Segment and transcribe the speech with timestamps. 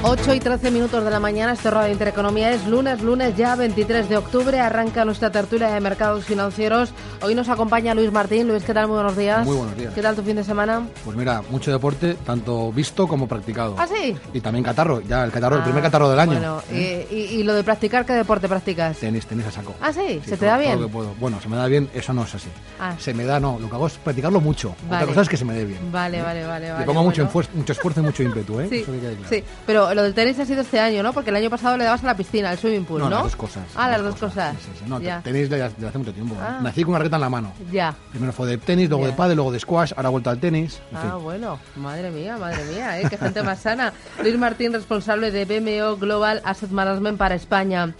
[0.00, 4.08] 8 y 13 minutos de la mañana, este Radio Intereconomía es lunes, lunes ya 23
[4.08, 6.90] de octubre, arranca nuestra tertulia de mercados financieros.
[7.20, 8.46] Hoy nos acompaña Luis Martín.
[8.46, 8.86] Luis, ¿qué tal?
[8.86, 9.44] Muy buenos días.
[9.44, 9.92] Muy buenos días.
[9.94, 10.86] ¿Qué tal tu fin de semana?
[11.04, 13.74] Pues mira, mucho deporte, tanto visto como practicado.
[13.76, 14.16] ¿Ah, sí?
[14.32, 16.32] Y también catarro, ya el catarro, el Ah, primer catarro del año.
[16.34, 17.08] Bueno, ¿eh?
[17.10, 18.98] y, y- y lo de practicar, ¿qué deporte practicas?
[18.98, 19.74] Tenis, tenis a saco.
[19.82, 20.80] Ah, sí, ¿se te da todo bien?
[20.80, 21.14] lo que puedo.
[21.18, 22.48] Bueno, se me da bien, eso no es así.
[22.78, 22.94] Ah.
[23.00, 24.76] Se me da, no, lo que hago es practicarlo mucho.
[24.88, 25.02] Vale.
[25.02, 25.90] Otra cosa es que se me dé bien.
[25.90, 26.68] Vale, vale, vale.
[26.70, 27.48] vale Le pongo mucho, bueno.
[27.54, 28.68] mucho esfuerzo y mucho ímpetu, ¿eh?
[28.70, 29.28] Sí, Eso que quede claro.
[29.28, 31.12] sí, pero lo del tenis ha sido este año, ¿no?
[31.12, 33.10] Porque el año pasado le dabas a la piscina, al swimming pool, ¿no?
[33.10, 33.64] No, las dos cosas.
[33.76, 34.56] Ah, las dos cosas.
[34.58, 34.84] Sí, sí, sí.
[34.90, 35.20] No, ya.
[35.22, 36.34] tenis desde hace mucho tiempo.
[36.40, 36.58] Ah.
[36.62, 37.52] Nací con una raqueta en la mano.
[37.72, 37.94] Ya.
[38.10, 39.10] Primero fue de tenis, luego Ya.
[39.10, 40.80] de pádel, luego de squash, ahora he vuelto al tenis.
[40.90, 41.22] En Ah, fin.
[41.22, 43.06] bueno, madre mía, madre mía, ¿eh?
[43.08, 43.92] qué gente más sana.
[44.22, 47.94] Luis Martín, responsable de BMO Global Asset Management para España.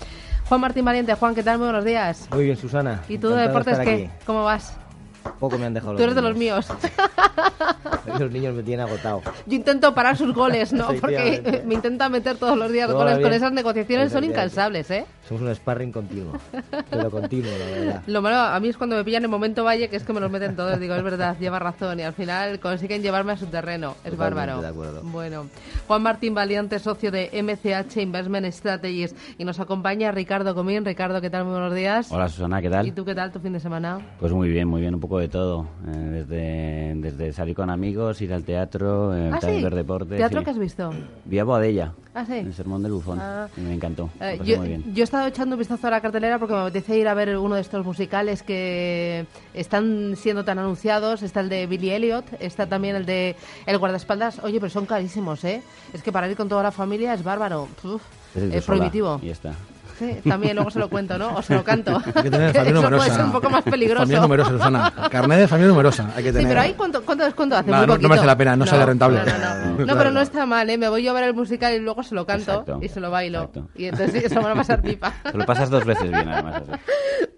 [0.48, 1.58] Juan Martín Valiente, Juan, ¿qué tal?
[1.58, 2.26] Muy buenos días.
[2.32, 3.02] Muy bien, Susana.
[3.08, 4.10] ¿Y tú de deportes qué?
[4.24, 4.74] ¿Cómo vas?
[5.38, 6.66] Poco me han dejado Tú eres de los míos.
[8.18, 9.22] Los niños me tienen agotado.
[9.46, 10.88] Yo intento parar sus goles, ¿no?
[11.00, 13.34] Porque me intentan meter todos los días Todo goles va con bien.
[13.34, 15.04] esas negociaciones, son incansables, ¿eh?
[15.28, 16.32] Somos un sparring continuo.
[16.90, 18.02] Pero continuo, la verdad.
[18.06, 20.20] Lo malo a mí es cuando me pillan en momento valle, que es que me
[20.20, 20.80] los meten todos.
[20.80, 22.00] Digo, es verdad, lleva razón.
[22.00, 23.94] Y al final consiguen llevarme a su terreno.
[24.04, 24.62] Es Totalmente bárbaro.
[24.62, 25.02] de acuerdo.
[25.04, 25.46] Bueno,
[25.86, 29.14] Juan Martín Valiente, socio de MCH Investment Strategies.
[29.36, 30.84] Y nos acompaña Ricardo Comín.
[30.84, 31.44] Ricardo, ¿qué tal?
[31.44, 32.10] Muy buenos días.
[32.10, 32.86] Hola Susana, ¿qué tal?
[32.86, 34.00] ¿Y tú qué tal tu fin de semana?
[34.18, 35.66] Pues muy bien, muy bien, un poco de todo.
[35.86, 39.62] Eh, desde, desde salir con amigos, ir al teatro, eh, ah, sí.
[39.62, 40.16] ver deporte.
[40.16, 40.44] ¿Teatro sí.
[40.44, 40.90] que has visto?
[41.24, 42.34] Vi a Boadella, Ah, sí.
[42.34, 43.48] el sermón del bufón, Ah.
[43.56, 44.84] y me encantó, Eh, yo, muy bien.
[44.92, 47.38] yo he estado echando un vistazo a la cartelera porque me apetece ir a ver
[47.38, 51.22] uno de estos musicales que están siendo tan anunciados.
[51.22, 53.36] Está el de Billy Elliot, está también el de
[53.66, 54.40] El guardaespaldas.
[54.44, 55.62] Oye, pero son carísimos, ¿eh?
[55.94, 57.68] Es que para ir con toda la familia es bárbaro.
[57.84, 58.02] Uf,
[58.34, 59.20] es prohibitivo.
[59.22, 59.54] Y está.
[59.98, 61.34] Sí, también luego se lo cuento, ¿no?
[61.36, 62.00] O se lo canto.
[62.14, 62.96] Hay que tener familia Eso numerosa.
[63.04, 64.00] puede ser un poco más peligroso.
[64.02, 64.92] Familia numerosa, Susana.
[65.10, 66.10] Carnet de familia numerosa.
[66.16, 66.48] Hay que Sí, tener.
[66.48, 68.86] pero ahí cuánto, cuánto descuento hace Nada, muy no- no merece la pena, no sale
[68.86, 69.18] rentable.
[69.18, 69.86] No, no, no.
[69.86, 70.78] No, pero no está mal, ¿eh?
[70.78, 72.78] Me voy yo a ver el musical y luego se lo canto Exacto.
[72.82, 73.38] y se lo bailo.
[73.44, 73.68] Exacto.
[73.74, 75.12] Y entonces sí, eso me va a pasar pipa.
[75.30, 76.62] Te lo pasas dos veces bien, además.
[76.62, 76.80] así.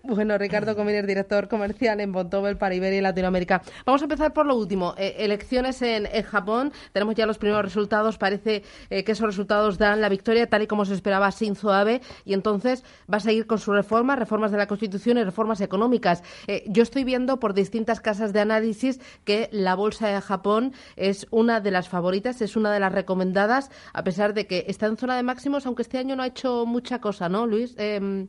[0.02, 3.62] Bueno, Ricardo Comines, director comercial en Bontobel para Iberia y Latinoamérica.
[3.86, 4.94] Vamos a empezar por lo último.
[4.98, 6.72] Eh, elecciones en, en Japón.
[6.92, 8.18] Tenemos ya los primeros resultados.
[8.18, 12.00] Parece eh, que esos resultados dan la victoria tal y como se esperaba Shinzo Abe.
[12.24, 16.22] Y entonces va a seguir con sus reformas, reformas de la Constitución y reformas económicas.
[16.46, 21.26] Eh, yo estoy viendo por distintas casas de análisis que la bolsa de Japón es
[21.30, 24.96] una de las favoritas, es una de las recomendadas, a pesar de que está en
[24.96, 27.74] zona de máximos, aunque este año no ha hecho mucha cosa, ¿no, Luis?
[27.78, 28.28] Em,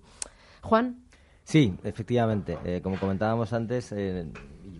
[0.61, 0.97] Juan.
[1.43, 2.57] Sí, efectivamente.
[2.63, 4.25] Eh, como comentábamos antes, eh,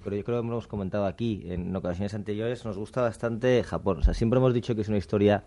[0.04, 4.00] pero yo creo que hemos comentado aquí en ocasiones anteriores, nos gusta bastante Japón.
[4.00, 5.44] O sea, siempre hemos dicho que es una historia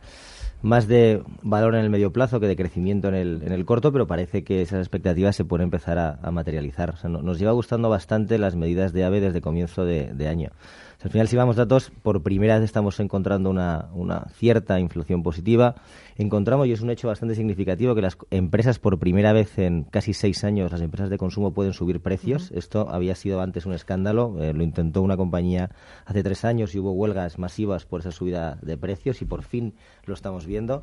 [0.62, 3.92] más de valor en el medio plazo que de crecimiento en el, en el corto,
[3.92, 6.90] pero parece que esas expectativas se pueden empezar a, materializar.
[6.90, 10.50] O sea, no- nos lleva gustando bastante las medidas de AVE desde comienzo de año.
[10.96, 14.78] O sea, al final, si vamos datos, por primera vez estamos encontrando una, una cierta
[14.80, 15.74] inflación positiva.
[16.16, 20.14] Encontramos, y es un hecho bastante significativo, que las empresas, por primera vez en casi
[20.14, 22.50] seis años, las empresas de consumo pueden subir precios.
[22.52, 24.36] Esto había sido antes un escándalo.
[24.40, 25.70] eh, lo intentó una compañía
[26.04, 29.74] hace tres años y hubo huelgas masivas por esa subida de precios y por fin
[30.06, 30.82] lo estamos viendo.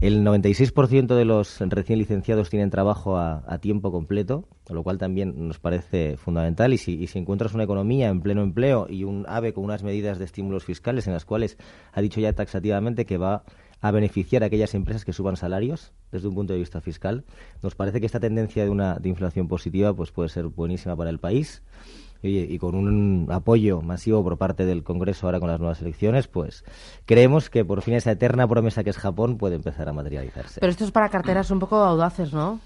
[0.00, 5.58] El 96% de los recién licenciados tienen trabajo a, tiempo completo, lo cual también nos
[5.58, 6.72] parece fundamental.
[6.74, 9.82] Y si, y si encuentras una economía en pleno empleo y un AVE con unas
[9.82, 11.56] medidas de estímulos fiscales en las cuales
[11.92, 13.44] ha dicho ya taxativamente que va
[13.80, 17.24] a beneficiar a aquellas empresas que suban salarios desde un punto de vista fiscal,
[17.62, 21.10] nos parece que esta tendencia de una de inflación positiva pues puede ser buenísima para
[21.10, 21.62] el país.
[22.24, 25.82] Y, oye, y con un apoyo masivo por parte del Congreso ahora con las nuevas
[25.82, 26.64] elecciones, pues
[27.04, 30.60] creemos que por fin esa eterna promesa que es Japón puede empezar a materializarse.
[30.60, 32.60] Pero esto es para carteras un poco audaces, ¿no?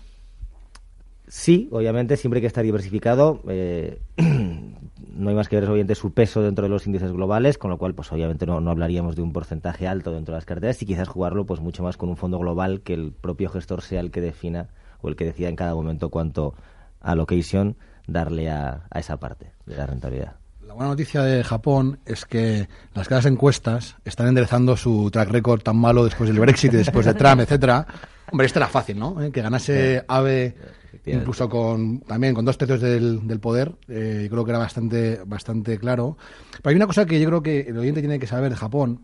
[1.26, 3.42] Sí, obviamente siempre hay que estar diversificado.
[3.48, 7.70] eh, no hay más que ver obviamente su peso dentro de los índices globales, con
[7.70, 10.80] lo cual pues obviamente no, no hablaríamos de un porcentaje alto dentro de las carteras
[10.82, 13.98] y quizás jugarlo pues mucho más con un fondo global que el propio gestor sea
[14.00, 14.68] el que defina
[15.00, 16.54] o el que decida en cada momento cuánto
[17.00, 17.76] allocation
[18.08, 20.34] darle a, a esa parte de la rentabilidad.
[20.66, 25.62] La buena noticia de Japón es que las casas encuestas están enderezando su track record
[25.62, 27.86] tan malo después del Brexit después de Trump, etcétera.
[28.30, 29.22] Hombre, esto era fácil, ¿no?
[29.22, 30.54] Eh, Que ganase AVE
[31.06, 35.20] incluso con también con dos tercios del, del poder, eh, yo creo que era bastante
[35.24, 36.18] bastante claro.
[36.62, 39.00] Pero hay una cosa que yo creo que el oyente tiene que saber de Japón.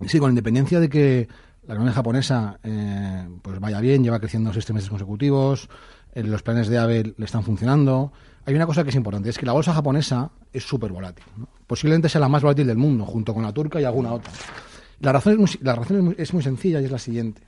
[0.00, 1.28] y Sí, con independencia de que
[1.66, 5.68] la economía japonesa eh, pues vaya bien, lleva creciendo seis meses consecutivos,
[6.14, 8.12] los planes de AVE le están funcionando.
[8.46, 11.24] Hay una cosa que es importante, es que la bolsa japonesa es súper volátil.
[11.66, 14.32] Posiblemente sea la más volátil del mundo, junto con la turca y alguna otra.
[15.00, 17.42] La razón es muy, la razón es muy sencilla y es la siguiente.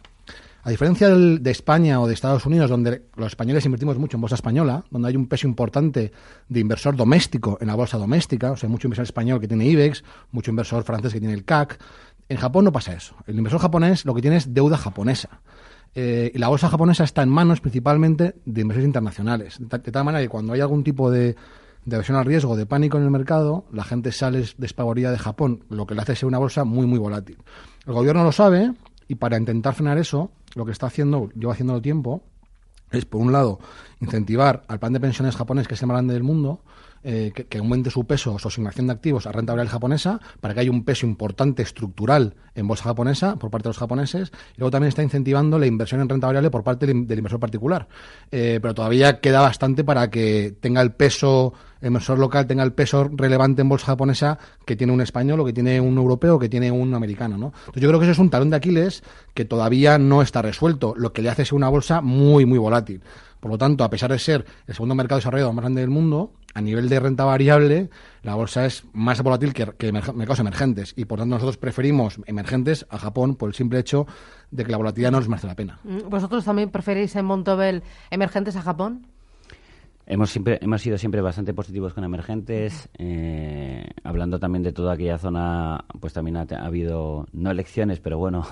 [0.63, 4.21] A diferencia del- de España o de Estados Unidos, donde los españoles invertimos mucho en
[4.21, 6.13] bolsa española, donde hay un peso importante
[6.51, 10.05] de inversor doméstico en la bolsa doméstica, o sea, mucho inversor español que tiene IBEX,
[10.33, 11.79] mucho inversor francés que tiene el CAC,
[12.29, 13.17] En Japón no pasa eso.
[13.27, 15.41] El inversor japonés lo que tiene es deuda japonesa.
[15.95, 19.57] Eh, y la bolsa japonesa está en manos principalmente de inversores internacionales.
[19.59, 21.37] De, tal manera que cuando hay algún tipo de,
[21.85, 25.65] de aversión al riesgo, de pánico en el mercado, la gente sale despavorida de Japón,
[25.69, 27.39] lo que le hace ser una bolsa muy, muy volátil.
[27.87, 28.73] El gobierno lo sabe
[29.09, 32.23] y para intentar frenar eso, lo que está haciendo, lleva haciéndolo tiempo,
[32.91, 33.61] es, por un lado,
[34.01, 36.63] incentivar al plan de pensiones japonés, que es el más grande del mundo,
[37.03, 40.61] eh, que, aumente su peso, su asignación de activos a renta variable japonesa, para que
[40.61, 44.33] haya un peso importante estructural en bolsa japonesa por parte de los japoneses.
[44.55, 47.89] Y luego también está incentivando la inversión en renta variable por parte del, inversor particular.
[48.31, 52.73] Eh, pero todavía queda bastante para que tenga el peso, el inversor local tenga el
[52.73, 56.39] peso relevante en bolsa japonesa que tiene un español o que tiene un europeo o
[56.39, 57.39] que tiene un americano.
[57.39, 57.47] ¿no?
[57.47, 59.03] Entonces yo creo que eso es un talón de Aquiles
[59.35, 63.03] que todavía no está resuelto, lo que le hace ser una bolsa muy, muy volátil.
[63.41, 66.33] Por lo tanto, a pesar de ser el segundo mercado desarrollado más grande del mundo,
[66.53, 67.89] a nivel de renta variable,
[68.23, 70.93] la bolsa es más volátil que, mercados emergentes.
[70.97, 74.07] Y por tanto, nosotros preferimos emergentes a Japón por el simple hecho
[74.51, 75.79] de que la volatilidad no les merece la pena.
[75.85, 79.07] Mm, ¿Vosotros también preferís en Montobel emergentes a Japón?
[80.13, 82.89] Hemos, siempre, hemos sido siempre bastante positivos con emergentes.
[82.99, 88.45] Eh, hablando también de toda aquella zona, pues también ha, habido, no elecciones, pero bueno,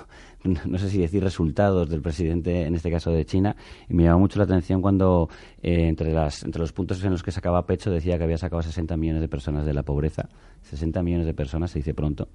[0.45, 3.57] no sé si decir resultados del presidente, en este caso de China.
[3.89, 5.27] Y me llamó mucho la atención cuando
[5.61, 8.61] eh, entre, las, entre los puntos en los que sacaba pecho decía que había sacado
[8.61, 10.29] 60 millones de personas de la pobreza.
[10.61, 12.29] 60 millones de personas, se dice pronto.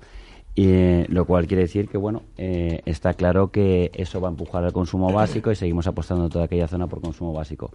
[0.56, 4.64] Y, eh, lo cual quiere decir que, bueno, está claro que eso va a empujar
[4.64, 7.70] al consumo básico y seguimos apostando en toda aquella zona por consumo básico.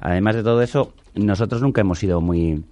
[0.00, 2.62] Además de todo eso, nosotros nunca hemos sido muy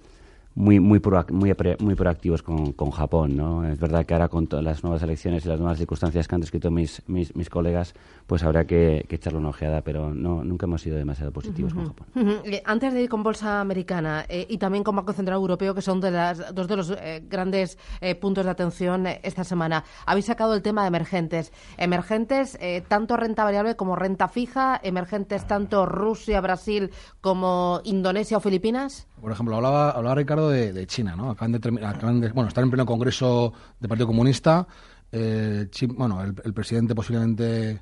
[0.57, 0.99] muy muy
[1.29, 5.03] muy, muy proactivos con, con, Japón no es verdad que ahora con todas las nuevas
[5.03, 7.93] elecciones y las nuevas circunstancias que han descrito mis, mis colegas
[8.27, 12.07] pues habrá que, echarle una ojeada pero no nunca hemos sido demasiado positivos con Japón.
[12.45, 15.81] Eh, antes de ir con bolsa americana eh, y también con Banco Central Europeo que
[15.81, 17.77] son de las dos de los eh, grandes
[18.19, 19.83] puntos de atención esta semana.
[20.05, 21.51] Habéis sacado el tema de emergentes.
[21.77, 22.57] Emergentes
[22.87, 24.79] tanto renta variable como renta fija.
[24.83, 26.91] Emergentes tanto Rusia Brasil
[27.21, 29.07] como Indonesia o Filipinas.
[29.21, 31.31] Por ejemplo, hablaba, hablaba Ricardo de, China, ¿no?
[31.31, 34.67] Acaban de, bueno, están en pleno congreso del Partido Comunista.
[35.11, 37.81] Eh, bueno, el, presidente posiblemente,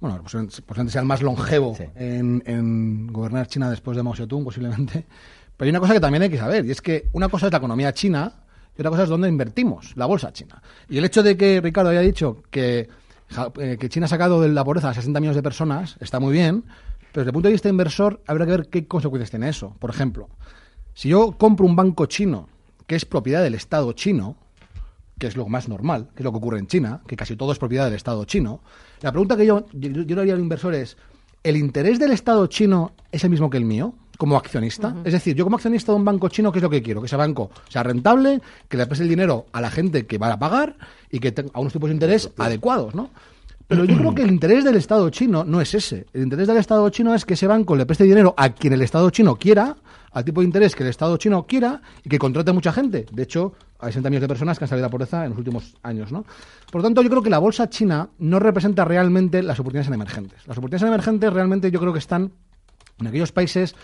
[0.00, 5.06] bueno, posiblemente sea el más longevo en, gobernar China después de Mao Zedong, posiblemente.
[5.56, 7.52] Pero hay una cosa que también hay que saber, y es que una cosa es
[7.52, 8.32] la economía china
[8.76, 10.62] y otra cosa es dónde invertimos, la bolsa china.
[10.88, 12.90] Y el hecho de que Ricardo haya dicho que,
[13.58, 16.34] eh, que China ha sacado de la pobreza a 60 millones de personas está muy
[16.34, 16.64] bien,
[17.12, 19.74] pero desde el punto de vista inversor habrá que ver qué consecuencias tiene eso.
[19.78, 20.28] Por ejemplo,
[20.92, 22.50] si yo compro un banco chino
[22.86, 24.36] que es propiedad del Estado chino,
[25.18, 27.52] que es lo más normal, que es lo que ocurre en China, que casi todo
[27.52, 28.60] es propiedad del Estado chino,
[29.00, 30.96] la pregunta que yo, yo, le haría al inversor es,
[31.42, 33.94] ¿el interés del Estado chino es el mismo que el mío?
[34.16, 34.96] como accionista.
[35.04, 37.02] Es decir, yo como accionista de un banco chino, ¿qué es lo que quiero?
[37.02, 40.32] Que ese banco sea rentable, que le preste el dinero a la gente que va
[40.32, 40.74] a pagar
[41.10, 43.10] y que tenga unos tipos de interés adecuados, ¿no?
[43.68, 46.06] Pero yo creo que el interés del Estado chino no es ese.
[46.12, 48.80] El interés del Estado chino es que ese banco le preste dinero a quien el
[48.80, 49.76] Estado chino quiera
[50.12, 53.06] al tipo de interés que el Estado chino quiera y que contrate mucha gente.
[53.10, 55.38] De hecho, hay 60 millones de personas que han salido de la pobreza en los
[55.38, 56.12] últimos años.
[56.12, 56.24] ¿no?
[56.70, 59.94] Por lo tanto, yo creo que la bolsa china no representa realmente las oportunidades en
[59.94, 60.46] emergentes.
[60.46, 62.32] Las oportunidades en emergentes realmente yo creo que están
[62.98, 63.74] en aquellos países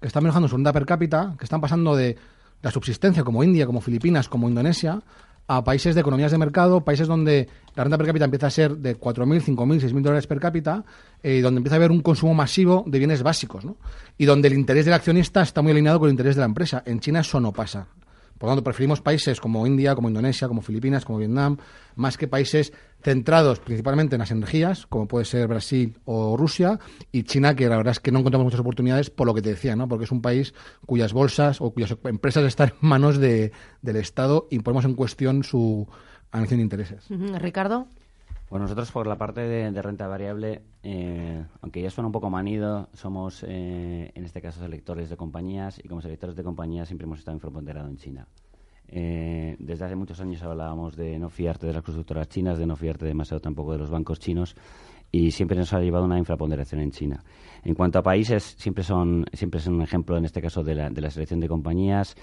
[0.00, 2.16] que están mejorando su renta per cápita, que están pasando de
[2.62, 5.00] la subsistencia como India, como Filipinas, como Indonesia,
[5.46, 8.76] a países de economías de mercado, países donde la renta per cápita empieza a ser
[8.76, 10.84] de 4.000, 5.000, 6.000 dólares per cápita,
[11.22, 13.76] eh, donde empieza a haber un consumo masivo de bienes básicos, ¿no?
[14.16, 16.82] Y donde el interés del accionista está muy alineado con el interés de la empresa.
[16.86, 17.88] En China eso no pasa.
[18.40, 21.58] Por lo tanto, preferimos países como India, como Indonesia, como Filipinas, como Vietnam,
[21.94, 26.78] más que países centrados principalmente en las energías, como puede ser Brasil o Rusia,
[27.12, 29.50] y China, que la verdad es que no encontramos muchas oportunidades por lo que te
[29.50, 29.88] decía, ¿no?
[29.88, 30.54] porque es un país
[30.86, 35.44] cuyas bolsas o cuyas empresas están en manos de, del Estado y ponemos en cuestión
[35.44, 35.86] su
[36.30, 37.04] anexión de intereses.
[37.10, 37.88] Ricardo.
[38.50, 42.88] Bueno, nosotros por la parte de, renta variable, eh, aunque ya suena un poco manido,
[42.94, 47.20] somos eh, en este caso selectores de compañías y como selectores de compañías siempre hemos
[47.20, 48.26] estado infraponderados en China.
[48.88, 52.74] Eh, desde hace muchos años hablábamos de no fiarte de las constructoras chinas, de no
[52.74, 54.56] fiarte demasiado tampoco de los bancos chinos
[55.12, 57.22] y siempre nos ha llevado una infraponderación en China.
[57.62, 61.10] En cuanto a países, siempre son siempre es un ejemplo en este caso de la
[61.10, 62.16] selección de compañías.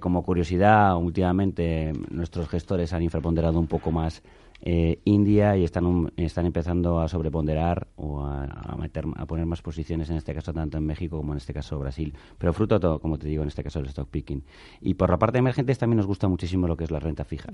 [0.00, 4.22] como curiosidad, últimamente nuestros gestores han infraponderado un poco más
[4.60, 10.10] eh, India y están, están empezando a sobreponderar o a, meter, a poner más posiciones,
[10.10, 12.14] en este caso tanto en México como en este caso Brasil.
[12.38, 14.42] Pero fruto, todo, como te digo, en este caso del stock picking.
[14.80, 17.24] Y por la parte de emergentes también nos gusta muchísimo lo que es la renta
[17.24, 17.52] fija.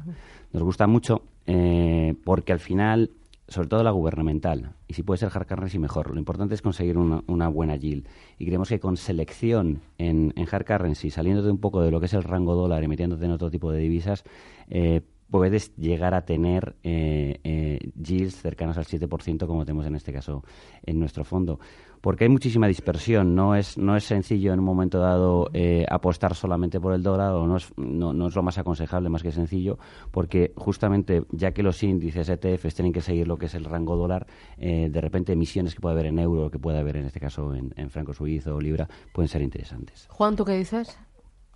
[0.53, 3.11] Nos gusta mucho eh, porque al final
[3.47, 6.11] sobre todo la gubernamental, y si puede ser hard currency mejor.
[6.11, 8.07] Lo importante es conseguir una, buena yield.
[8.39, 12.01] Y creemos que con selección en, en hard currency, saliendo de un poco de lo
[12.01, 14.25] que es el rango dólar y metiéndote en otro tipo de divisas,
[14.71, 20.13] eh, puedes llegar a tener eh, eh, yields cercanas al 7% como tenemos en este
[20.13, 20.45] caso
[20.85, 21.59] en nuestro fondo.
[22.05, 26.35] Porque hay muchísima dispersión, no es, no es sencillo en un momento dado eh, apostar
[26.35, 29.33] solamente por el dólar o no es, no, no es lo más aconsejable, más que
[29.33, 29.79] sencillo,
[30.11, 33.97] porque justamente ya que los índices ETFs tienen que seguir lo que es el rango
[33.97, 34.27] dólar,
[34.59, 37.55] eh, de repente emisiones que puede haber en euro, que puede haber en este caso
[37.55, 40.07] en, en franco suizo o libra, pueden ser interesantes.
[40.11, 40.99] Juan, ¿tú qué dices?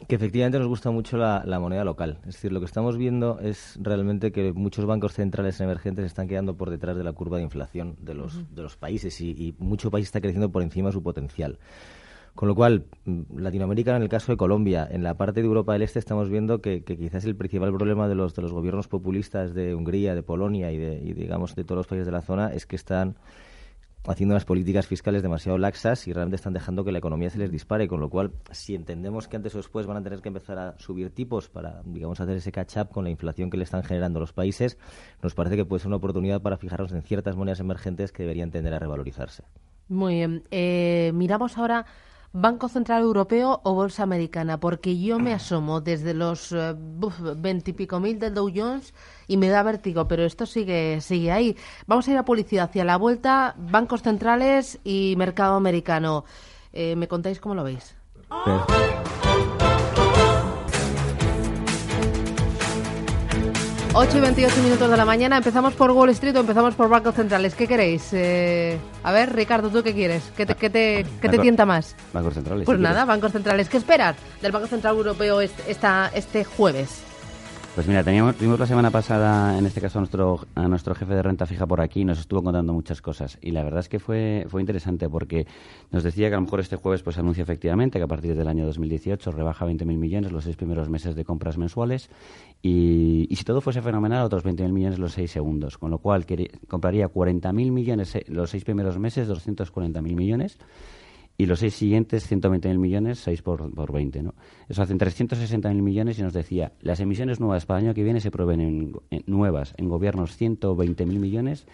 [0.06, 2.18] Que efectivamente nos gusta mucho la, la, moneda local.
[2.20, 6.56] Es decir, lo que estamos viendo es realmente que muchos bancos centrales emergentes están quedando
[6.56, 8.48] por detrás de la curva de inflación de los, uh -huh.
[8.50, 11.58] de los países y, y mucho país está creciendo por encima de su potencial.
[12.38, 15.72] Con lo cual, mm, Latinoamérica, en el caso de Colombia, en la parte de Europa
[15.72, 18.86] del Este estamos viendo que, que quizás el principal problema de los, de los gobiernos
[18.86, 22.22] populistas de Hungría, de Polonia y, de, y digamos de todos los países de la
[22.22, 23.16] zona es que están
[24.08, 27.50] haciendo unas políticas fiscales demasiado laxas y realmente están dejando que la economía se les
[27.50, 30.58] dispare, con lo cual, si entendemos que antes o después van a tener que empezar
[30.58, 34.20] a subir tipos para, digamos, hacer ese catch-up con la inflación que le están generando
[34.20, 34.78] los países,
[35.22, 38.50] nos parece que puede ser una oportunidad para fijarnos en ciertas monedas emergentes que deberían
[38.50, 39.44] tender a revalorizarse.
[39.88, 40.44] Muy bien.
[40.50, 41.86] Eh, miramos ahora
[42.40, 46.54] Banco Central Europeo o Bolsa Americana, porque yo me asomo desde los
[47.36, 48.94] veintipico uh, mil del Dow Jones
[49.26, 51.56] y me da vértigo, pero esto sigue, sigue ahí.
[51.88, 56.24] Vamos a ir a publicidad hacia la vuelta, bancos centrales y mercado americano.
[56.72, 57.96] Eh, ¿Me contáis cómo lo veis?
[64.00, 65.38] 8 y 28 minutos de la mañana.
[65.38, 67.56] ¿Empezamos por Wall Street o empezamos por bancos centrales?
[67.56, 68.10] ¿Qué queréis?
[68.12, 70.22] Eh, a ver, Ricardo, ¿tú qué quieres?
[70.36, 71.96] ¿Qué te, qué te, qué te tienta más?
[72.12, 72.64] Bancos centrales.
[72.64, 73.08] Pues nada, quieres.
[73.08, 73.68] bancos centrales.
[73.68, 77.07] ¿Qué esperas del Banco Central Europeo este, esta, este jueves?
[77.74, 81.14] Pues mira, teníamos, tuvimos la semana pasada, en este caso, a nuestro, a nuestro jefe
[81.14, 83.38] de renta fija por aquí nos estuvo contando muchas cosas.
[83.40, 85.46] Y la verdad es que fue, fue interesante porque
[85.92, 88.48] nos decía que a lo mejor este jueves pues anuncia efectivamente que a partir del
[88.48, 92.10] año 2018 rebaja 20.000 millones los seis primeros meses de compras mensuales
[92.62, 95.78] y, y si todo fuese fenomenal, otros 20.000 millones los seis segundos.
[95.78, 96.26] Con lo cual
[96.66, 100.58] compraría 40.000 millones los seis primeros meses, 240.000 millones
[101.40, 104.34] y los seis siguientes 120.000 millones, 6 por, por 20, ¿no?
[104.68, 108.20] Eso hacen 360.000 millones y nos decía, las emisiones nuevas para el año que viene
[108.20, 111.66] se prueben en, en nuevas en gobiernos 120.000 millones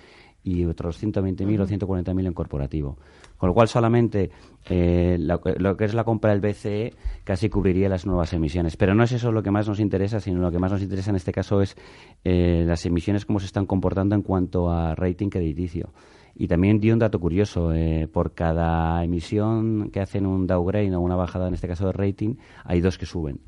[0.42, 1.60] y otros 120.000 uh -huh.
[1.62, 2.98] o 140.000 en corporativo.
[3.38, 4.30] Con lo cual solamente
[4.68, 6.92] eh, lo, lo, que es la compra del BCE
[7.24, 8.76] casi cubriría las nuevas emisiones.
[8.76, 11.10] Pero no es eso lo que más nos interesa, sino lo que más nos interesa
[11.10, 11.74] en este caso es
[12.24, 15.94] eh, las emisiones, cómo se están comportando en cuanto a rating crediticio.
[16.36, 21.00] Y también dio un dato curioso, eh, por cada emisión que hacen un downgrade o
[21.00, 23.40] una bajada, en este caso de rating, hay dos que suben.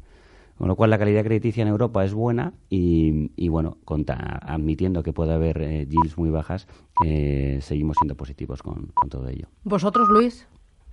[0.58, 5.02] Con lo cual la calidad crediticia en Europa es buena y, y bueno, conta, admitiendo
[5.02, 6.66] que puede haber eh, yields muy bajas,
[7.04, 9.48] eh, seguimos siendo positivos con, con, todo ello.
[9.64, 10.46] ¿Vosotros, Luis?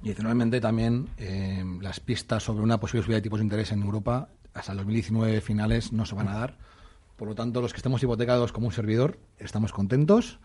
[0.03, 3.83] Y adicionalmente también eh, las pistas sobre una posible subida de tipos de interés en
[3.83, 6.57] Europa hasta el 2019 finales no se van a dar.
[7.15, 10.39] Por lo tanto, los que estemos hipotecados como un servidor estamos contentos.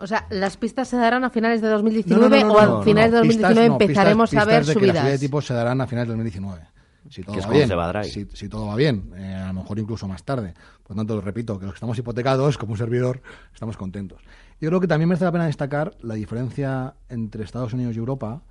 [0.00, 2.82] O sea, ¿las pistas se darán a finales de 2019 no, no, no, o a
[2.82, 4.80] finales de 2019 pistas, empezaremos pistas, a ver de subidas?
[4.80, 6.62] Que la subida de tipos se darán a finales de 2019.
[7.10, 10.24] Si todo, va bien, si, si, todo va bien, eh, a lo mejor incluso más
[10.24, 10.52] tarde.
[10.82, 13.22] Por lo tanto, lo repito, que los que estamos hipotecados, como un servidor,
[13.54, 14.20] estamos contentos.
[14.60, 18.42] Yo creo que también merece la pena destacar la diferencia entre Estados Unidos y Europa.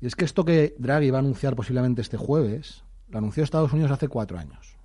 [0.00, 3.72] Y es que esto que Draghi va a anunciar posiblemente este jueves, lo anunció Estados
[3.72, 4.77] Unidos hace cuatro años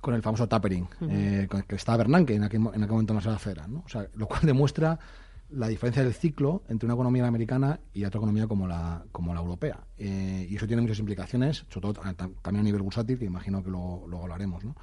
[0.00, 1.08] con el famoso tapering, uh -huh.
[1.10, 3.82] eh, que estaba Bernanke en aquel, en aquel momento en la fera, ¿no?
[3.84, 4.98] O sea, lo cual demuestra
[5.50, 9.40] la diferencia del ciclo entre una economía americana y otra economía como la, como la
[9.40, 9.78] europea.
[9.96, 13.70] Eh, y eso tiene muchas implicaciones, sobre todo también a nivel bursátil, que imagino que
[13.70, 14.76] luego, luego hablaremos, ¿no?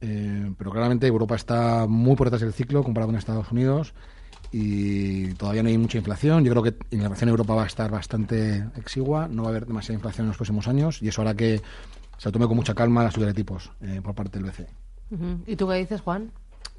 [0.00, 3.94] Eh, pero claramente Europa está muy por detrás del ciclo comparado con Estados Unidos
[4.52, 6.44] y todavía no hay mucha inflación.
[6.44, 9.50] Yo creo que la inflación en Europa va a estar bastante exigua, no va a
[9.52, 11.62] haber demasiada inflación en los próximos años y eso hará que
[12.18, 14.66] se tome con mucha calma la subida de tipos eh, por parte del BCE.
[15.10, 15.38] Uh -huh.
[15.46, 16.30] ¿Y tú qué dices, Juan?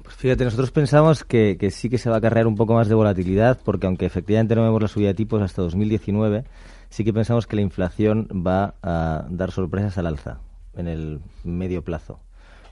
[0.02, 2.88] Pues fíjate, nosotros pensamos que, que, sí que se va a acarrear un poco más
[2.88, 6.44] de volatilidad, porque aunque efectivamente no vemos la subida de tipos hasta 2019,
[6.90, 10.40] sí que pensamos que la inflación va a dar sorpresas al alza
[10.74, 12.20] en el medio plazo.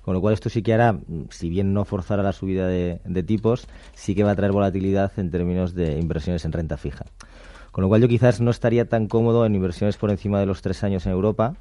[0.02, 0.98] Con lo cual esto sí que hará,
[1.30, 5.10] si bien no forzará la subida de, de tipos, sí que va a traer volatilidad
[5.16, 7.06] en términos de inversiones en renta fija.
[7.72, 10.60] Con lo cual yo quizás no estaría tan cómodo en inversiones por encima de los
[10.60, 11.56] tres años en Europa,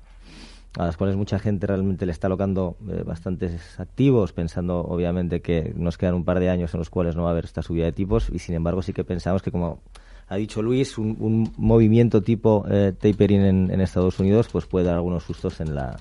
[0.77, 5.73] a las cuales mucha gente realmente le está alocando eh, bastantes activos, pensando obviamente que
[5.75, 7.85] nos quedan un par de años en los cuales no va a haber esta subida
[7.85, 9.81] de tipos y sin embargo sí que pensamos que como
[10.27, 14.85] ha dicho Luis, un, un movimiento tipo eh, tapering en, en, Estados Unidos pues puede
[14.85, 15.99] dar algunos sustos en, la,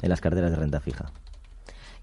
[0.00, 1.10] en las carteras de renta fija.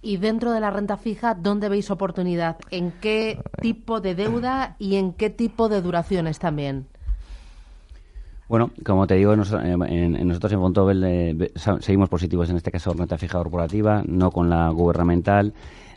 [0.04, 2.58] Y dentro de la renta fija, ¿dónde veis oportunidad?
[2.72, 6.88] ¿En qué tipo de deuda y en qué tipo de duraciones también?
[8.52, 13.38] Bueno, como te digo, nosotros en Fontobel eh, seguimos positivos en este caso renta fija
[13.38, 15.54] corporativa, no con la gubernamental.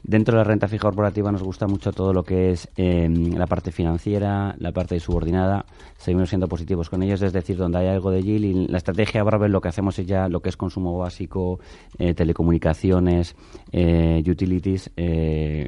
[0.06, 3.46] Dentro de la renta fija corporativa nos gusta mucho todo lo que es eh, la
[3.46, 5.64] parte financiera, la parte subordinada.
[5.96, 8.44] Seguimos siendo positivos con ellos, es decir, donde hay algo de yield.
[8.44, 11.58] Y la estrategia Brave lo que hacemos es ya lo que es consumo básico,
[11.99, 13.34] eh, telecomunicaciones,
[13.73, 14.90] eh, utilities.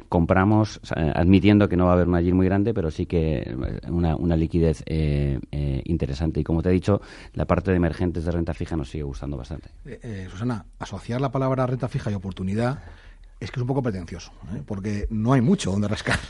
[0.07, 3.57] compramos, admitiendo que no va a haber una yield muy grande, pero sí que
[3.89, 4.83] una, una liquidez
[5.83, 6.41] interesante.
[6.41, 7.01] Y como te he dicho,
[7.33, 9.69] la parte de emergentes de renta fija nos sigue gustando bastante.
[10.29, 12.83] Susana, asociar la palabra renta fija y oportunidad
[13.39, 14.61] es que es un poco pretencioso, ¿eh?
[14.65, 16.19] porque no hay mucho donde rascar.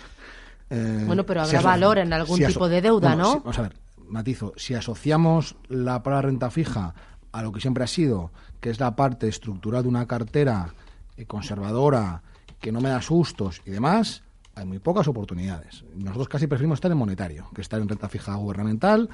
[0.69, 3.39] Eh, bueno, pero habrá valor en algún tipo de deuda, ¿no?
[3.39, 3.77] vamos a ver,
[4.09, 4.51] matizo.
[4.57, 6.93] Si asociamos la palabra renta fija
[7.31, 10.73] a lo que siempre ha sido, que es la parte estructural de una cartera
[11.15, 12.21] eh, conservadora,
[12.59, 14.23] que no me da sustos y demás,
[14.57, 15.85] hay muy pocas oportunidades.
[15.95, 19.09] Nosotros casi preferimos estar en monetario, que estar en renta fija gubernamental,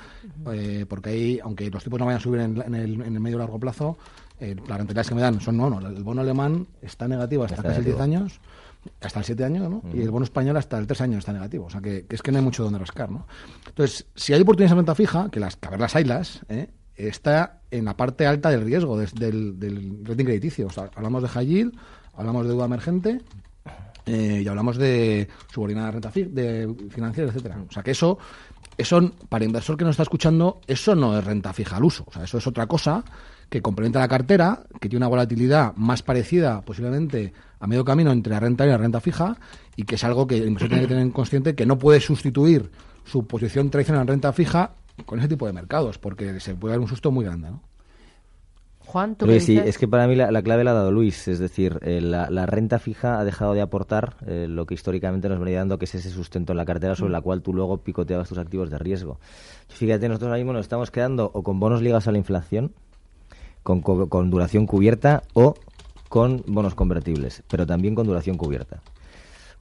[0.88, 3.60] porque ahí, aunque los tipos no vayan a subir en, el, en el medio largo
[3.60, 3.98] plazo,
[4.40, 7.62] eh, las rentabilidades que me dan son, no, no, el bono alemán está negativo hasta
[7.62, 8.40] casi el 10 años,
[9.02, 9.82] hasta el 7 años, ¿no?
[9.94, 11.66] Y el bono español hasta el 3 años está negativo.
[11.66, 13.28] O sea, que, es que no hay mucho donde rascar, ¿no?
[13.68, 16.70] Entonces, si hay oportunidades en renta fija, que las, que a ver las haylas, ¿eh?
[16.96, 20.68] está en la parte alta del riesgo del, del rating crediticio.
[20.68, 21.74] O sea, hablamos de high yield,
[22.14, 23.22] hablamos de deuda emergente
[24.06, 27.64] eh, y hablamos de subordinada renta de financiera, etcétera.
[27.70, 28.18] O sea, que eso,
[28.78, 32.04] eso, para inversor que nos está escuchando, eso no es renta fija al uso.
[32.08, 33.04] O sea, eso es otra cosa
[33.50, 38.34] que complementa la cartera, que tiene una volatilidad más parecida posiblemente a medio camino entre
[38.34, 39.38] la renta y la renta fija
[39.76, 42.72] y que es algo que el inversor tiene que tener consciente que no puede sustituir
[43.06, 44.72] su posición tradicional en renta fija
[45.06, 47.62] con ese tipo de mercados porque se puede dar un susto muy grande, ¿no?
[48.94, 51.80] Juan, ¿tú sí, es que para mí la, clave la ha dado Luis, es decir,
[51.82, 55.80] eh, la, renta fija ha dejado de aportar eh, lo que históricamente nos venía dando,
[55.80, 58.70] que es ese sustento en la cartera sobre la cual tú luego picoteabas tus activos
[58.70, 59.18] de riesgo.
[59.68, 62.72] Fíjate, nosotros ahora mismo nos estamos quedando o con bonos ligados a la inflación,
[63.64, 65.56] con, con duración cubierta o
[66.08, 68.84] con bonos convertibles, pero también con duración cubierta.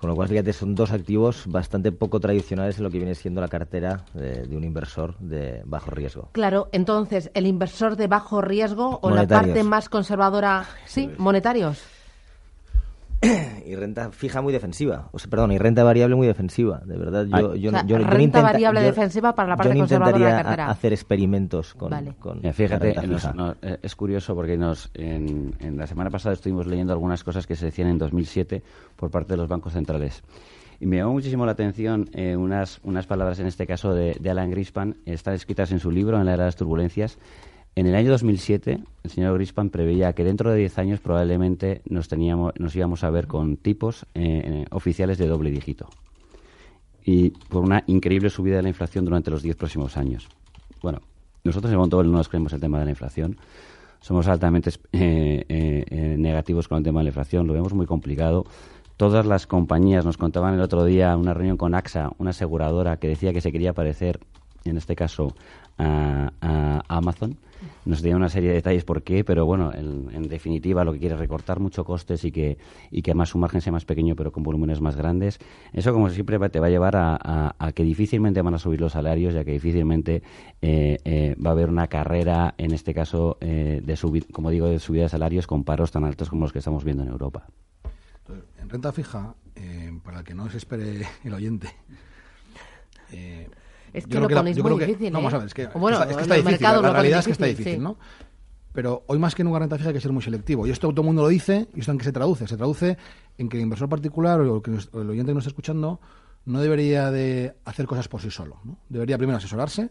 [0.02, 3.40] Con lo cual, fíjate, son dos activos bastante poco tradicionales en lo que viene siendo
[3.40, 6.28] la cartera de, un inversor de bajo riesgo.
[6.32, 11.84] Claro, entonces, el inversor de bajo riesgo o la parte más conservadora, sí, monetarios.
[13.66, 17.24] y renta fija muy defensiva, o sea, perdón, y renta variable muy defensiva, de verdad.
[17.26, 20.70] Yo, yo, yo, renta variable defensiva para la parte conservadora de la cartera.
[20.70, 21.92] hacer experimentos con,
[22.52, 27.54] fíjate, eh, es curioso porque nos en, la semana pasada estuvimos leyendo algunas cosas que
[27.54, 28.62] se decían en 2007
[28.96, 30.22] por parte de los bancos centrales.
[30.80, 34.30] Y me llamó muchísimo la atención eh, unas, unas palabras, en este caso de, de
[34.30, 37.18] Alan Grispan, están escritas en su libro, En la era de las turbulencias,
[37.74, 42.08] en el año 2007, el señor Grispan preveía que dentro de 10 años probablemente nos,
[42.08, 45.88] teníamos, nos íbamos a ver con tipos eh, oficiales de doble dígito.
[47.04, 50.28] Y por una increíble subida de la inflación durante los 10 próximos años.
[50.82, 51.00] Bueno,
[51.44, 53.38] nosotros en Montobel no nos creemos el tema de la inflación.
[54.00, 57.46] Somos altamente eh, eh, negativos con el tema de la inflación.
[57.46, 58.44] Lo vemos muy complicado.
[58.96, 63.08] Todas las compañías nos contaban el otro día una reunión con AXA, una aseguradora que
[63.08, 64.20] decía que se quería parecer,
[64.64, 65.34] en este caso,
[65.78, 67.36] a Amazon
[67.84, 71.14] nos dio una serie de detalles por qué, pero bueno, en, definitiva lo que quiere
[71.14, 72.58] es recortar mucho costes y que,
[72.90, 75.38] y que además su margen sea más pequeño pero con volúmenes más grandes.
[75.72, 79.34] Eso como siempre te va a llevar a, que difícilmente van a subir los salarios,
[79.34, 80.22] ya que difícilmente
[80.60, 84.68] eh, eh, va a haber una carrera, en este caso, eh, de subir, como digo,
[84.68, 87.46] de subida de salarios con paros tan altos como los que estamos viendo en Europa.
[88.60, 89.34] En renta fija,
[90.04, 91.68] para el que no se espere el oyente,
[93.92, 95.12] es que lo ponéis muy difícil.
[95.12, 96.62] no, vamos a ver, es que, bueno, es que está difícil.
[96.62, 97.96] La, realidad es que está difícil, ¿no?
[98.72, 100.66] Pero hoy más que nunca renta fija hay que ser muy selectivo.
[100.66, 102.46] Y esto todo el mundo lo dice, y esto en qué se traduce.
[102.48, 102.96] Se traduce
[103.36, 106.00] en que el inversor particular o el, que el oyente que nos está escuchando
[106.46, 108.60] no debería de hacer cosas por sí solo.
[108.64, 108.78] ¿no?
[108.88, 109.82] Debería primero asesorarse.
[109.82, 109.90] En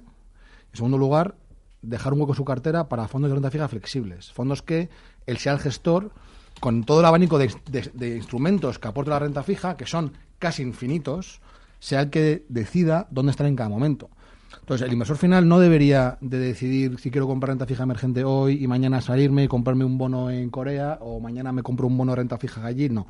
[0.75, 1.35] segundo lugar,
[1.83, 4.31] dejar un hueco en su cartera para fondos de renta fija flexibles.
[4.31, 4.89] Fondos que
[5.27, 6.11] él sea el gestor
[6.59, 7.53] con todo el abanico de,
[7.93, 11.39] de instrumentos que aporta la renta fija, que son casi infinitos,
[11.81, 14.09] sea el que decida dónde estar en cada momento.
[14.59, 18.63] Entonces, el inversor final no debería de decidir si quiero comprar renta fija emergente hoy
[18.63, 22.11] y mañana salirme y comprarme un bono en Corea o mañana me compro un bono
[22.11, 22.87] de renta fija allí.
[22.87, 23.07] No.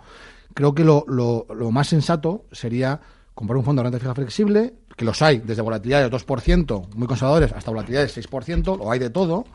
[0.53, 2.99] Creo que lo, lo, más sensato sería
[3.35, 7.07] comprar un fondo de renta fija flexible, que los hay desde volatilidades de 2%, muy
[7.07, 9.45] conservadores, hasta volatilidades de 6%, lo hay de todo,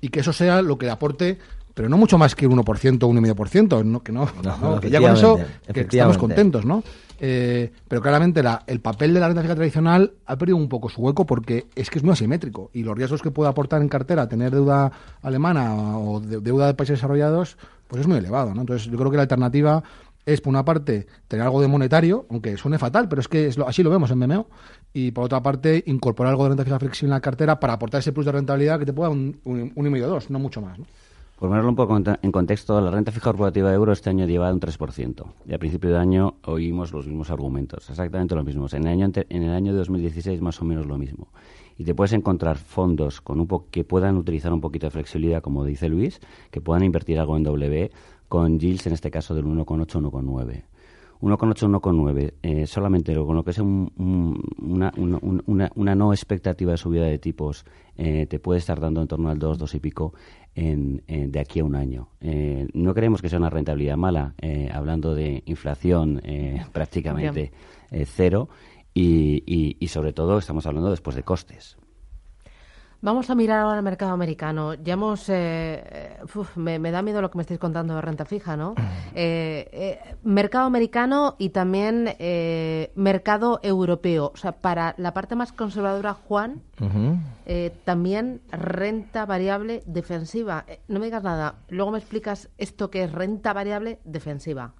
[0.00, 1.38] y que eso sea lo que aporte
[1.74, 5.12] pero no mucho más que un 1%, 1,5%, no, que no, no, que ya con
[5.12, 5.38] eso
[5.72, 6.82] que estamos contentos, ¿no?
[7.24, 10.88] Eh, pero claramente la, el papel de la renta fija tradicional ha perdido un poco
[10.88, 13.88] su hueco porque es que es muy asimétrico y los riesgos que puede aportar en
[13.88, 14.90] cartera tener deuda
[15.22, 18.62] alemana o deuda de países desarrollados, pues es muy elevado, ¿no?
[18.62, 19.84] Entonces yo creo que la alternativa
[20.26, 23.56] es, por una parte, tener algo de monetario, aunque suene fatal, pero es que es
[23.56, 24.46] lo, así lo vemos en BMO,
[24.92, 28.00] y por otra parte, incorporar algo de renta fija flexible en la cartera para aportar
[28.00, 30.60] ese plus de rentabilidad que te pueda un, un, un y medio dos, no mucho
[30.60, 30.86] más, ¿no?
[31.42, 34.52] Por ponerlo un poco en contexto, la renta fija corporativa de euro este año lleva
[34.52, 35.24] un 3%.
[35.44, 38.74] Y a principio de año oímos los mismos argumentos, exactamente los mismos.
[38.74, 41.26] En el año, en el año de 2016 más o menos lo mismo.
[41.76, 45.64] Y te puedes encontrar fondos con un que puedan utilizar un poquito de flexibilidad, como
[45.64, 46.20] dice Luis,
[46.52, 47.90] que puedan invertir algo en W,
[48.28, 50.62] con yields en este caso del 1,8, 1,9.
[51.22, 57.18] 1,8, 1,9, eh, solamente con lo que es una, una, no expectativa de subida de
[57.20, 57.64] tipos,
[57.96, 60.14] eh, te puede estar dando en torno al 2, 2 y pico
[60.56, 62.08] en, de aquí a un año.
[62.20, 67.52] Eh, no creemos que sea una rentabilidad mala, eh, hablando de inflación eh, prácticamente
[68.06, 68.48] cero
[68.94, 71.76] y, y sobre todo estamos hablando después de costes.
[73.04, 74.74] Vamos a mirar ahora el mercado americano.
[74.74, 75.28] Ya hemos.
[75.28, 76.18] Eh,
[76.54, 78.76] me, da miedo lo que me estáis contando de renta fija, ¿no?
[79.12, 82.14] Eh, eh, mercado americano y también
[82.94, 84.30] mercado europeo.
[84.32, 86.62] O sea, para la parte más conservadora, Juan,
[87.84, 90.64] también renta variable defensiva.
[90.86, 91.56] no me digas nada.
[91.70, 94.74] Luego me explicas esto que es renta variable defensiva.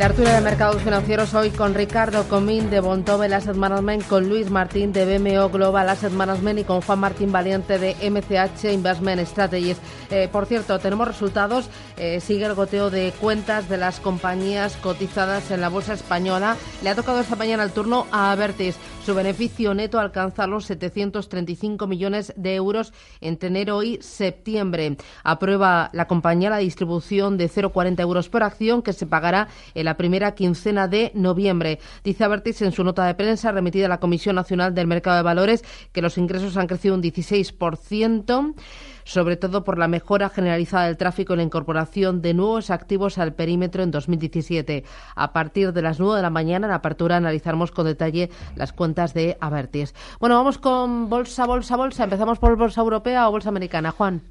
[0.00, 4.94] Tertulia de mercados financieros hoy con Ricardo Comín de Bontobel Asset Management, con Luis Martín
[4.94, 9.76] de BMO Global Asset Management y con Juan Martín Valiente de MCH Investment Strategies.
[10.10, 11.68] Eh, por cierto, tenemos resultados.
[11.98, 16.56] Eh, sigue el goteo de cuentas de las compañías cotizadas en la bolsa española.
[16.82, 18.78] Le ha tocado esta mañana el turno a Avertis.
[19.04, 24.96] Su beneficio neto alcanza los 735 millones de euros entre enero y septiembre.
[25.24, 29.96] Aprueba la compañía la distribución de 0,40 euros por acción que se pagará en la
[29.96, 31.80] primera quincena de noviembre.
[32.04, 35.24] Dice Avertis en su nota de prensa remitida a la Comisión Nacional del Mercado de
[35.24, 38.54] Valores que los ingresos han crecido un 16%
[39.02, 43.34] sobre todo por la mejora generalizada del tráfico y la incorporación de nuevos activos al
[43.34, 44.84] perímetro en 2017.
[45.16, 49.12] A partir de las 9 de la mañana, en apertura, analizaremos con detalle las cuentas
[49.12, 49.94] de Avertis.
[50.20, 52.04] Bueno, vamos con bolsa, bolsa, bolsa.
[52.04, 53.90] Empezamos por bolsa europea o bolsa americana.
[53.90, 54.22] Juan.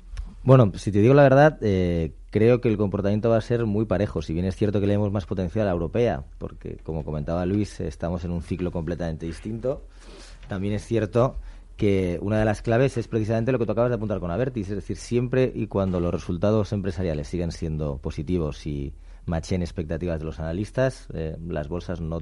[0.43, 3.85] Bueno, si te digo la verdad, eh, creo que el comportamiento va a ser muy
[3.85, 4.21] parejo.
[4.21, 7.45] Si bien es cierto que le demos más potencial a la europea, porque como comentaba
[7.45, 9.83] Luis, estamos en un ciclo completamente distinto.
[10.47, 11.35] También es cierto
[11.77, 14.69] que una de las claves es precisamente lo que tú acabas de apuntar con Avertis,
[14.69, 18.93] es decir, siempre y cuando los resultados empresariales sigan siendo positivos y
[19.25, 22.19] machen expectativas de los analistas, eh, las bolsas no,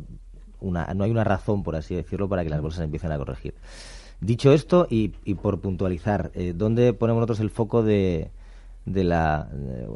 [0.60, 3.56] una, no hay una razón, por así decirlo, para que las bolsas empiecen a corregir.
[4.20, 8.32] Dicho esto, y, por puntualizar, eh, ¿dónde ponemos nosotros el foco de,
[8.88, 9.50] de la,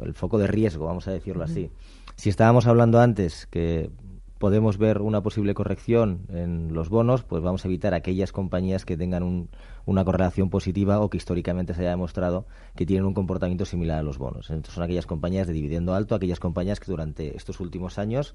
[0.04, 1.70] el foco de riesgo, vamos a decirlo así?
[2.14, 3.90] Si estábamos hablando antes que
[4.38, 8.96] podemos ver una posible corrección en los bonos, pues vamos a evitar aquellas compañías que
[8.96, 9.48] tengan
[9.86, 14.02] una correlación positiva o que históricamente se haya demostrado que tienen un comportamiento similar a
[14.02, 14.50] los bonos.
[14.50, 18.34] Entonces son aquellas compañías de dividendo alto, aquellas compañías que durante estos últimos años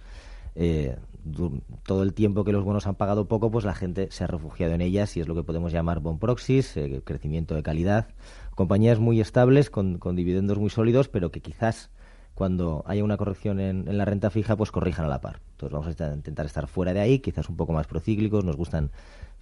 [0.60, 0.98] eh,
[1.84, 4.74] todo el tiempo que los bonos han pagado poco, pues la gente se ha refugiado
[4.74, 8.08] en ellas y es lo que podemos llamar bon proxies, eh, crecimiento de calidad.
[8.58, 11.92] Compañías muy estables, con, con dividendos muy sólidos, pero que quizás
[12.34, 15.42] cuando haya una corrección en, la renta fija, pues corrijan a la par.
[15.52, 18.90] Entonces vamos a intentar estar fuera de ahí, quizás un poco más procíclicos, nos gustan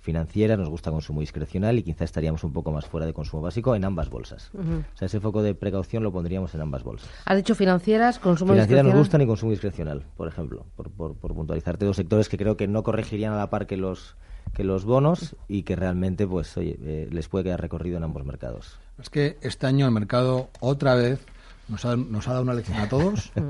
[0.02, 3.74] financieras, nos gusta consumo discrecional y quizás estaríamos un poco más fuera de consumo básico
[3.74, 4.52] en ambas bolsas.
[4.54, 7.10] O sea, ese foco de precaución lo pondríamos en ambas bolsas.
[7.24, 11.86] ¿Has dicho financieras, consumo financieras nos gustan y consumo discrecional, por ejemplo, por, por, puntualizarte
[11.86, 14.18] dos sectores que creo que no corregirían a la par que los
[14.54, 18.26] que los bonos y que realmente pues oye, eh, les puede quedar recorrido en ambos
[18.26, 18.80] mercados.
[19.00, 21.20] Es que este año el mercado otra vez
[21.68, 23.32] nos ha, nos ha dado una lección a todos.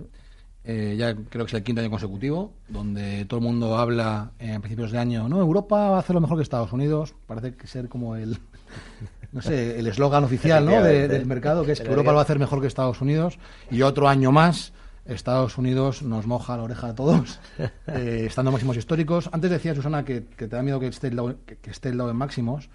[0.67, 4.61] Eh, ya creo que es el quinto año consecutivo, donde todo el mundo habla en
[4.61, 7.13] principios de año, no, Europa va a hacer lo mejor que Estados Unidos.
[7.27, 8.39] Parece que ser como el,
[9.31, 10.81] no sé, el eslogan oficial ¿no?
[10.81, 13.37] del mercado, que es que Europa lo va a hacer mejor que Estados Unidos.
[13.69, 14.73] Y otro año más,
[15.05, 17.39] Estados Unidos nos moja la oreja a todos,
[17.87, 19.29] eh, estando máximos históricos.
[19.31, 22.09] Antes decía Susana que, te da miedo que esté, el lado, que, esté el lado
[22.09, 22.69] en máximos.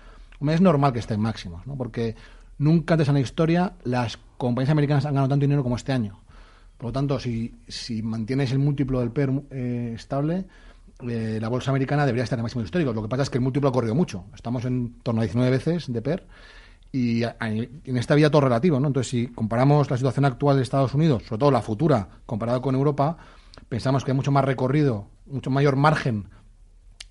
[0.48, 1.76] es normal que esté en máximos, ¿no?
[1.76, 2.14] porque
[2.60, 6.20] nunca antes en la historia las compañías americanas han ganado tanto dinero como este año.
[6.76, 7.52] Por lo tanto, si,
[8.02, 10.46] mantienes el múltiplo del PER eh, estable,
[11.08, 12.92] eh, la bolsa americana debería estar en máximo histórico.
[12.92, 14.26] Lo que pasa es que el múltiplo ha corrido mucho.
[14.34, 16.26] Estamos en torno a 19 veces de PER
[16.92, 18.80] y en esta vida todo relativo.
[18.80, 18.88] ¿no?
[18.88, 22.74] Entonces, si comparamos la situación actual de Estados Unidos, sobre todo la futura, comparada con
[22.74, 23.16] Europa,
[23.68, 26.28] pensamos que hay mucho más recorrido, mucho mayor margen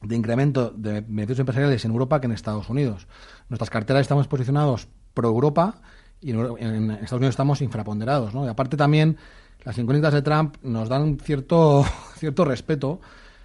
[0.02, 3.08] de incremento de beneficios empresariales en Europa que en Estados Unidos.
[3.50, 5.76] Nuestras carteras estamos posicionados pro Europa
[6.22, 8.46] y en, Estados Unidos estamos infraponderados, ¿no?
[8.46, 9.18] Y aparte también
[9.64, 13.00] las incógnitas de Trump nos dan cierto cierto respeto.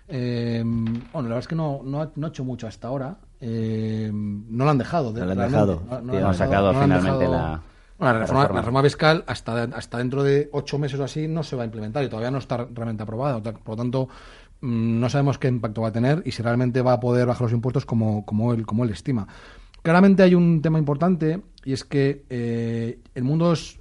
[0.09, 3.17] Eh, bueno, la verdad es que no, no, ha, hecho mucho hasta ahora.
[3.41, 5.13] Eh, no lo han dejado.
[5.13, 5.83] no lo han dejado.
[6.03, 7.63] No, han sacado finalmente la...
[7.99, 11.57] la, reforma, la, reforma, fiscal hasta, hasta dentro de ocho meses o así no se
[11.57, 13.41] va a implementar y todavía no está realmente aprobada.
[13.41, 14.09] Por lo tanto,
[14.61, 17.43] mm, no sabemos qué impacto va a tener y si realmente va a poder bajar
[17.43, 19.27] los impuestos como, como, él, como él estima.
[19.85, 23.79] Claramente hay un tema importante y es que eh, el mundo es,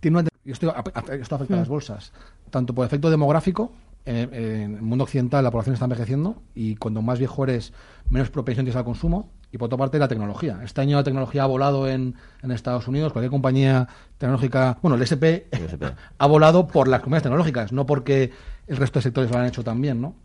[0.00, 0.74] tiene una, esto,
[1.14, 2.12] esto afecta a las bolsas,
[2.50, 3.72] tanto por efecto demográfico,
[4.04, 7.72] en, el mundo occidental la población está envejeciendo y cuando más viejo eres,
[8.10, 9.30] menos propensión tienes al consumo.
[9.50, 10.60] Y por otra parte, la tecnología.
[10.62, 13.14] Este año la tecnología ha volado en, en Estados Unidos.
[13.14, 15.48] Cualquier compañía tecnológica, bueno, el SP,
[16.18, 18.30] ha volado por las compañías tecnológicas, no porque
[18.66, 20.16] el resto de sectores lo han hecho también, ¿no?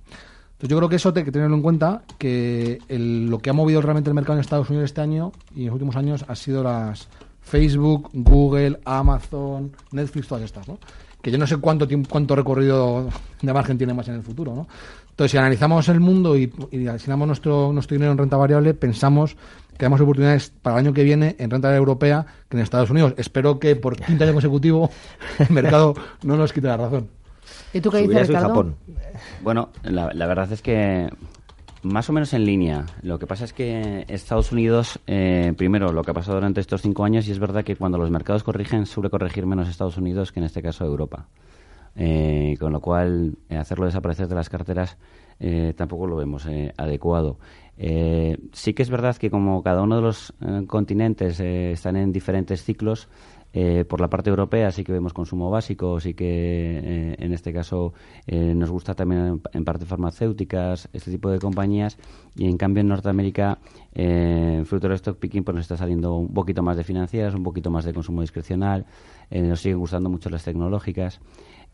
[0.64, 4.10] Yo creo que eso hay que tenerlo en cuenta, que lo que ha movido realmente
[4.10, 7.10] el mercado en Estados Unidos este año y en los últimos años ha sido las
[7.42, 10.80] Facebook, Google, Amazon, Netflix, todas estas, ¿no?
[11.24, 13.10] que yo no sé cuánto cuánto recorrido
[13.42, 14.68] de margen tiene más en el futuro, ¿no?
[15.10, 16.52] Entonces, si analizamos el mundo y,
[16.88, 19.38] asignamos nuestro, nuestro dinero en renta variable, pensamos
[19.78, 22.90] que hay más oportunidades para el año que viene en renta europea que en Estados
[22.90, 23.14] Unidos.
[23.18, 24.90] Espero que por quinto año consecutivo
[25.40, 27.08] el mercado no nos quite la razón.
[27.74, 28.50] ¿Y tú qué dices, Ricardo?
[28.50, 28.76] Japón.
[29.42, 31.10] Bueno, la, la verdad es que
[31.84, 32.86] más o menos en línea.
[33.02, 36.82] Lo que pasa es que Estados Unidos, eh, primero, lo que ha pasado durante estos
[36.82, 40.32] cinco años, y es verdad que cuando los mercados corrigen, suele corregir menos Estados Unidos
[40.32, 41.28] que en este caso Europa.
[41.96, 44.98] Eh, con lo cual, eh, hacerlo desaparecer de las carteras
[45.76, 47.38] tampoco lo vemos adecuado.
[47.76, 50.34] sí que es verdad que como cada uno de los
[50.68, 53.10] continentes están en diferentes ciclos,
[53.56, 57.54] eh, por la parte europea sí que vemos consumo básico, sí que eh, en este
[57.54, 57.94] caso
[58.26, 62.00] eh, nos gusta también en, parte farmacéuticas, este tipo de compañías,
[62.36, 63.60] y en cambio en Norteamérica,
[64.66, 67.70] fruto del stock picking, pues nos está saliendo un poquito más de financieras, un poquito
[67.70, 68.88] más de consumo discrecional,
[69.30, 71.22] nos siguen gustando mucho las tecnológicas.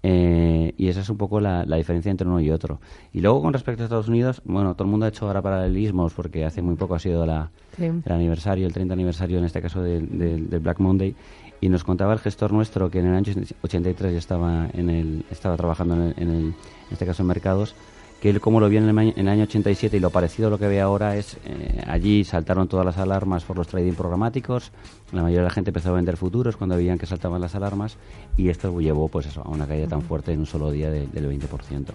[0.01, 2.79] Y esa es un poco la, diferencia entre uno y otro.
[3.11, 6.13] Y luego con respecto a Estados Unidos, bueno, todo el mundo ha hecho ahora paralelismos
[6.13, 9.81] porque hace muy poco ha sido la, el aniversario, el 30 aniversario en este caso
[9.81, 11.15] del Black Monday
[11.61, 15.25] y nos contaba el gestor nuestro que en el año 83 ya estaba en el
[15.29, 16.55] estaba trabajando en, el, en,
[16.91, 17.75] este caso en mercados
[18.21, 20.67] que él como lo vio en el, año 87 y lo parecido a lo que
[20.67, 24.71] ve ahora es eh, allí saltaron todas las alarmas por los trading programáticos
[25.11, 27.97] la mayoría de la gente empezó a vender futuros cuando veían que saltaban las alarmas
[28.37, 31.09] y esto llevó pues eso, a una caída tan fuerte en un solo día del
[31.11, 31.85] 20%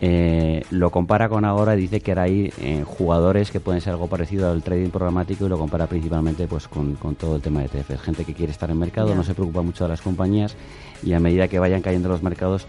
[0.00, 3.92] eh, lo compara con ahora y dice que ahora hay eh, jugadores que pueden ser
[3.92, 7.66] algo parecido al trading programático y lo compara principalmente pues con, todo el tema de
[7.66, 8.02] ETF.
[8.02, 10.56] Gente que quiere estar en mercado, no se preocupa mucho de las compañías
[11.02, 12.66] y a medida que vayan cayendo los mercados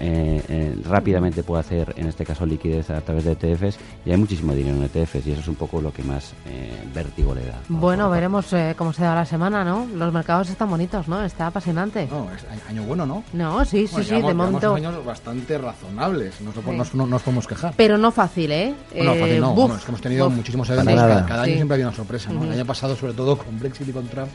[0.00, 4.16] eh, eh, rápidamente puede hacer, en este caso, liquidez a través de ETFs y hay
[4.16, 7.46] muchísimo dinero en ETFs y eso es un poco lo que más eh, vértigo le
[7.46, 7.60] da.
[7.68, 9.86] Bueno, veremos cómo se da la semana, ¿no?
[9.94, 11.24] Los mercados están bonitos, ¿no?
[11.24, 12.08] Está apasionante.
[12.10, 13.24] No, es año bueno, ¿no?
[13.32, 14.74] No, sí, sí, sí, de momento.
[14.74, 17.74] años bastante razonables, no, nos, podemos quejar.
[17.76, 18.74] Pero no fácil, ¿eh?
[18.94, 22.32] no, fácil no, es que hemos tenido muchísimos eventos, cada, año siempre había una sorpresa,
[22.32, 22.44] ¿no?
[22.44, 24.28] El año pasado, sobre todo, con Brexit y con Trump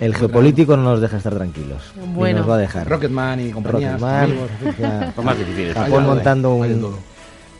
[0.00, 1.82] el geopolítico no nos deja estar tranquilos.
[2.14, 2.40] Bueno.
[2.40, 2.88] nos va a dejar.
[2.88, 3.96] Rocketman y compañía.
[3.96, 5.14] Rocketman.
[5.24, 5.74] más difícil.
[5.74, 6.96] Japón montando un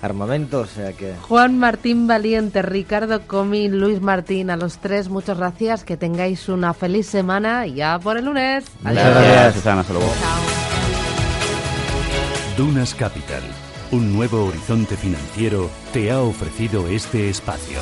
[0.01, 1.15] armamento, o sea que...
[1.23, 5.85] Juan Martín Valiente, Ricardo Comín, Luis Martín, a los tres, muchas gracias.
[5.85, 8.65] Que tengáis una feliz semana ya por el lunes.
[8.85, 9.05] Adiós.
[9.05, 9.81] gracias, Susana.
[9.81, 10.09] Hasta luego.
[12.57, 13.43] Dunas Capital,
[13.93, 17.79] un nuevo horizonte financiero, te ha ofrecido este espacio.